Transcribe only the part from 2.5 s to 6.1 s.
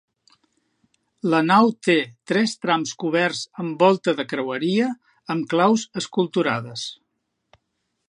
trams coberts amb volta de creueria amb claus